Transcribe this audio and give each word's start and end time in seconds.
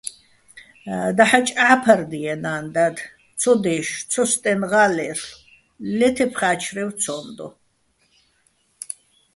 დაჰ̦აჭ 1.17 1.47
ჸა́ფარდიეჼ 1.55 2.33
ნა́ნ-დად, 2.43 2.97
ცო 3.39 3.51
დე́შო̆, 3.63 4.05
ცოსტენღა́ 4.11 4.87
ლე́რლ'ო̆, 4.95 5.39
ლე 5.97 6.09
თე́ფხარ-ა́ჩარვ 6.15 6.89
ცო́მ 7.01 7.27
დო. 7.37 7.47